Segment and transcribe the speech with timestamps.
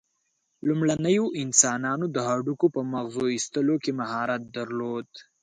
[0.67, 5.07] لومړنیو انسانانو د هډوکو په مغزو ایستلو کې مهارت درلود.